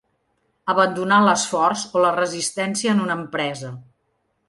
[0.73, 3.75] Abandonar l’esforç o la resistència en una empresa.